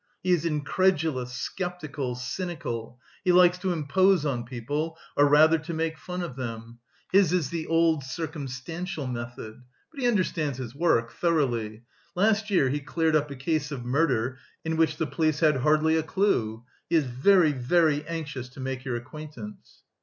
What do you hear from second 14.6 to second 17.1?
in which the police had hardly a clue. He is